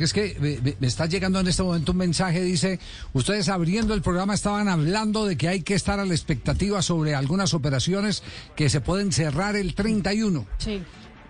porque 0.00 0.04
es 0.06 0.12
que 0.14 0.60
me, 0.62 0.76
me 0.80 0.86
está 0.86 1.04
llegando 1.04 1.40
en 1.40 1.46
este 1.46 1.62
momento 1.62 1.92
un 1.92 1.98
mensaje, 1.98 2.40
dice, 2.40 2.80
ustedes 3.12 3.50
abriendo 3.50 3.92
el 3.92 4.00
programa 4.00 4.32
estaban 4.32 4.66
hablando 4.66 5.26
de 5.26 5.36
que 5.36 5.46
hay 5.46 5.60
que 5.60 5.74
estar 5.74 6.00
a 6.00 6.06
la 6.06 6.14
expectativa 6.14 6.80
sobre 6.80 7.14
algunas 7.14 7.52
operaciones 7.52 8.22
que 8.56 8.70
se 8.70 8.80
pueden 8.80 9.12
cerrar 9.12 9.56
el 9.56 9.74
31. 9.74 10.46
Sí. 10.56 10.82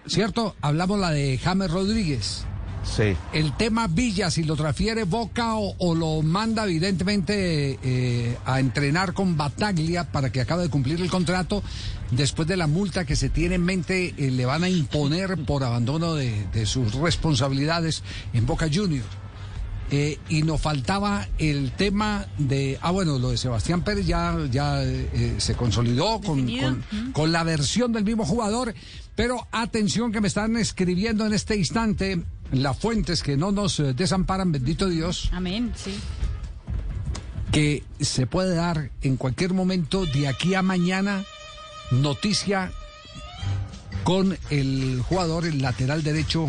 ¿Cierto? 0.07 0.55
Hablamos 0.61 1.01
la 1.01 1.11
de 1.11 1.37
James 1.39 1.69
Rodríguez. 1.69 2.47
Sí. 2.83 3.17
El 3.33 3.57
tema 3.57 3.87
Villa, 3.87 4.31
si 4.31 4.45
lo 4.45 4.57
transfiere 4.57 5.05
Boca 5.05 5.55
o, 5.57 5.95
lo 5.95 6.23
manda 6.23 6.65
evidentemente 6.65 7.79
eh, 7.83 8.39
a 8.45 8.61
entrenar 8.61 9.13
con 9.13 9.37
Bataglia 9.37 10.11
para 10.11 10.31
que 10.31 10.41
acabe 10.41 10.65
de 10.65 10.71
cumplir 10.71 11.01
el 11.01 11.11
contrato, 11.11 11.63
después 12.11 12.49
de 12.49 12.57
la 12.57 12.67
multa 12.67 13.05
que 13.05 13.17
se 13.17 13.29
tiene 13.29 13.57
en 13.57 13.65
mente 13.65 14.15
eh, 14.17 14.31
le 14.31 14.47
van 14.47 14.65
a 14.65 14.69
imponer 14.69 15.37
por 15.45 15.63
abandono 15.63 16.15
de, 16.15 16.47
de 16.53 16.67
sus 16.67 16.95
responsabilidades 16.95 18.03
en 18.33 18.47
Boca 18.47 18.69
Juniors. 18.73 19.07
Eh, 19.93 20.19
y 20.29 20.43
nos 20.43 20.61
faltaba 20.61 21.27
el 21.39 21.73
tema 21.73 22.27
de, 22.39 22.79
ah 22.81 22.93
bueno, 22.93 23.19
lo 23.19 23.31
de 23.31 23.37
Sebastián 23.37 23.83
Pérez 23.83 24.07
ya, 24.07 24.37
ya 24.49 24.83
eh, 24.85 25.35
se 25.39 25.55
consolidó 25.55 26.21
con, 26.21 26.47
con- 26.47 26.85
con 27.13 27.33
la 27.33 27.43
versión 27.43 27.93
del 27.93 28.05
mismo 28.05 28.25
jugador, 28.25 28.73
pero 29.17 29.49
atención 29.51 30.13
que 30.13 30.21
me 30.21 30.29
están 30.29 30.57
escribiendo 30.57 31.27
en 31.27 31.33
este 31.33 31.57
instante 31.57 32.23
las 32.53 32.79
fuentes 32.79 33.23
que 33.25 33.37
no 33.37 33.51
nos 33.51 33.81
eh, 33.81 33.93
desamparan, 33.93 34.53
bendito 34.53 34.89
Dios, 34.89 35.29
Amén, 35.33 35.73
sí. 35.75 35.99
que 37.51 37.83
se 38.01 38.29
puede 38.29 38.55
dar 38.55 38.91
en 39.03 39.17
cualquier 39.17 39.55
momento 39.55 40.07
de 40.07 40.29
aquí 40.29 40.55
a 40.55 40.63
mañana 40.63 41.25
noticia 41.91 42.71
con 44.05 44.39
el 44.51 45.03
jugador, 45.07 45.47
el 45.47 45.61
lateral 45.61 46.03
derecho 46.05 46.49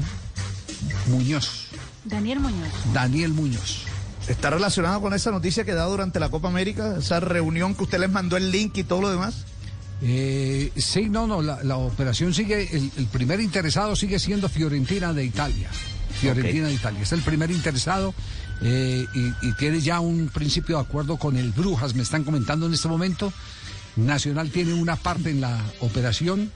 Muñoz, 1.08 1.61
Daniel 2.06 2.40
Muñoz. 2.40 2.74
Daniel 2.94 3.34
Muñoz. 3.34 3.86
¿Está 4.28 4.50
relacionado 4.50 5.02
con 5.02 5.14
esa 5.14 5.32
noticia 5.32 5.64
que 5.66 5.74
da 5.74 5.86
durante 5.86 6.20
la 6.20 6.30
Copa 6.30 6.48
América? 6.48 6.98
Esa 7.00 7.20
reunión 7.20 7.76
que 7.76 7.84
usted 7.84 8.00
les 8.00 8.12
mandó 8.12 8.38
el 8.38 8.52
link 8.52 8.78
y 8.78 8.84
todo 8.84 9.02
lo 9.02 9.10
demás. 9.10 9.46
Eh, 10.04 10.72
sí, 10.78 11.10
no, 11.10 11.28
no, 11.28 11.42
la, 11.42 11.64
la 11.64 11.78
operación 11.78 12.34
sigue, 12.34 12.76
el, 12.76 12.92
el 12.98 13.06
primer 13.08 13.40
interesado 13.40 13.96
sigue 13.96 14.18
siendo 14.20 14.50
Fiorentina 14.50 15.14
de 15.14 15.26
Italia. 15.26 15.70
Fiorentina 16.20 16.68
de 16.68 16.74
Italia, 16.74 17.02
es 17.02 17.12
el 17.14 17.22
primer 17.22 17.52
interesado 17.52 18.14
eh, 18.62 19.06
y, 19.14 19.48
y 19.48 19.54
tiene 19.58 19.80
ya 19.80 20.00
un 20.00 20.30
principio 20.30 20.78
de 20.78 20.84
acuerdo 20.84 21.18
con 21.18 21.36
el 21.38 21.52
Brujas, 21.52 21.96
me 21.96 22.04
están 22.04 22.24
comentando 22.24 22.66
en 22.66 22.74
este 22.74 22.88
momento. 22.88 23.32
Nacional 23.96 24.50
tiene 24.52 24.74
una 24.74 24.96
parte 24.96 25.30
en 25.30 25.42
la 25.42 25.60
operación 25.82 26.52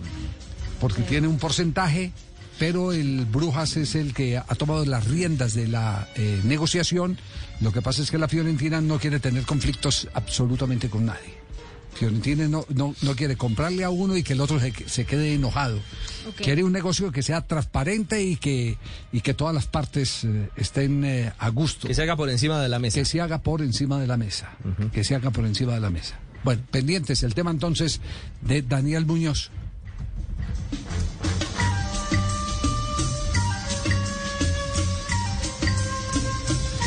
porque 0.79 1.01
tiene 1.03 1.27
un 1.27 1.37
porcentaje, 1.37 2.13
pero 2.59 2.93
el 2.93 3.25
Brujas 3.25 3.77
es 3.77 3.95
el 3.95 4.13
que 4.13 4.37
ha 4.37 4.55
tomado 4.55 4.85
las 4.85 5.05
riendas 5.05 5.53
de 5.53 5.67
la 5.67 6.07
eh, 6.15 6.39
negociación. 6.43 7.17
Lo 7.61 7.71
que 7.71 7.81
pasa 7.81 8.01
es 8.01 8.11
que 8.11 8.17
la 8.17 8.27
Fiorentina 8.27 8.81
no 8.81 8.99
quiere 8.99 9.19
tener 9.19 9.43
conflictos 9.43 10.07
absolutamente 10.13 10.89
con 10.89 11.05
nadie. 11.05 11.45
Fiorentina 11.95 12.47
no, 12.47 12.65
no, 12.69 12.93
no 13.01 13.15
quiere 13.15 13.37
comprarle 13.37 13.85
a 13.85 13.89
uno 13.89 14.17
y 14.17 14.23
que 14.23 14.33
el 14.33 14.41
otro 14.41 14.59
se, 14.59 14.73
se 14.85 15.05
quede 15.05 15.33
enojado. 15.33 15.79
Quiere 16.35 16.63
un 16.63 16.73
negocio 16.73 17.11
que 17.11 17.23
sea 17.23 17.41
transparente 17.41 18.21
y 18.21 18.35
que, 18.35 18.77
y 19.13 19.21
que 19.21 19.33
todas 19.33 19.55
las 19.55 19.65
partes 19.65 20.25
eh, 20.25 20.49
estén 20.57 21.05
eh, 21.05 21.31
a 21.37 21.49
gusto. 21.49 21.87
Que 21.87 21.93
se 21.93 22.03
haga 22.03 22.17
por 22.17 22.29
encima 22.29 22.61
de 22.61 22.67
la 22.67 22.79
mesa. 22.79 22.99
Que 22.99 23.05
se 23.05 23.21
haga 23.21 23.39
por 23.39 23.61
encima 23.61 23.99
de 23.99 24.07
la 24.07 24.17
mesa. 24.17 24.51
Que 24.91 25.03
se 25.05 25.15
haga 25.15 25.31
por 25.31 25.45
encima 25.45 25.73
de 25.73 25.79
la 25.79 25.89
mesa. 25.89 26.19
Bueno, 26.43 26.61
pendientes 26.69 27.23
el 27.23 27.33
tema 27.33 27.51
entonces 27.51 28.01
de 28.41 28.61
Daniel 28.61 29.05
Muñoz. 29.05 29.49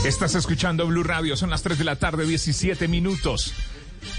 Estás 0.04 0.34
escuchando 0.34 0.86
Blue 0.86 1.02
Radio, 1.02 1.36
son 1.36 1.50
las 1.50 1.62
3 1.62 1.78
de 1.78 1.84
la 1.84 1.96
tarde, 1.96 2.24
17 2.24 2.88
minutos. 2.88 3.52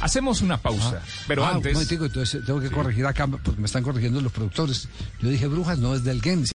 Hacemos 0.01 0.41
una 0.41 0.57
pausa, 0.57 1.01
pero 1.27 1.45
Ah, 1.45 1.51
antes... 1.55 1.73
momentico, 1.73 2.05
entonces 2.05 2.45
tengo 2.45 2.59
que 2.59 2.69
corregir 2.69 3.05
acá 3.05 3.27
porque 3.27 3.59
me 3.59 3.65
están 3.65 3.81
corrigiendo 3.83 4.21
los 4.21 4.31
productores. 4.31 4.87
Yo 5.21 5.29
dije 5.29 5.47
Brujas, 5.47 5.79
no 5.79 5.95
es 5.95 6.03
del 6.03 6.21
Gens. 6.21 6.47